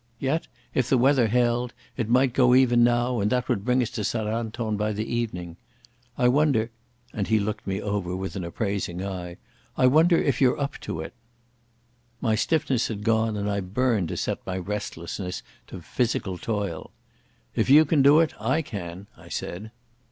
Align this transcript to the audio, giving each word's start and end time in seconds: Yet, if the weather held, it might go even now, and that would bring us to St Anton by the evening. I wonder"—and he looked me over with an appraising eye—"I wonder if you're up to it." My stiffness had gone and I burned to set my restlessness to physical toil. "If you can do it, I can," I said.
Yet, 0.17 0.47
if 0.73 0.89
the 0.89 0.97
weather 0.97 1.27
held, 1.27 1.75
it 1.95 2.09
might 2.09 2.33
go 2.33 2.55
even 2.55 2.83
now, 2.83 3.19
and 3.19 3.31
that 3.31 3.47
would 3.47 3.63
bring 3.63 3.83
us 3.83 3.91
to 3.91 4.03
St 4.03 4.27
Anton 4.27 4.75
by 4.75 4.93
the 4.93 5.05
evening. 5.05 5.57
I 6.17 6.27
wonder"—and 6.27 7.27
he 7.27 7.39
looked 7.39 7.67
me 7.67 7.79
over 7.79 8.15
with 8.15 8.35
an 8.35 8.43
appraising 8.43 9.05
eye—"I 9.05 9.85
wonder 9.85 10.17
if 10.17 10.41
you're 10.41 10.59
up 10.59 10.79
to 10.89 11.01
it." 11.01 11.13
My 12.19 12.33
stiffness 12.33 12.87
had 12.87 13.03
gone 13.03 13.37
and 13.37 13.47
I 13.47 13.59
burned 13.59 14.07
to 14.07 14.17
set 14.17 14.43
my 14.43 14.57
restlessness 14.57 15.43
to 15.67 15.83
physical 15.83 16.39
toil. 16.39 16.89
"If 17.53 17.69
you 17.69 17.85
can 17.85 18.01
do 18.01 18.21
it, 18.21 18.33
I 18.41 18.63
can," 18.63 19.05
I 19.15 19.29
said. 19.29 19.69